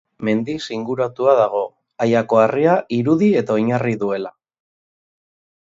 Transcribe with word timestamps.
Mendiz 0.27 0.61
inguratua 0.77 1.35
dago, 1.39 1.61
Aiako 2.07 2.41
Harria 2.45 2.79
irudi 2.99 3.29
eta 3.43 3.59
oinarri 3.59 3.97
duela. 4.07 4.35